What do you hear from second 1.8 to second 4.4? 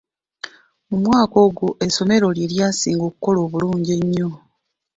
essomero lye lyasinga okukola obulungi ennyo.